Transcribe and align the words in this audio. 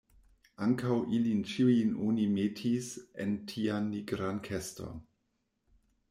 Ankaŭ 0.67 0.93
ilin 1.17 1.41
ĉiujn 1.49 1.91
oni 2.07 2.25
metis 2.37 2.87
en 3.25 3.35
tian 3.51 3.91
nigran 3.91 4.41
keston. 4.49 5.05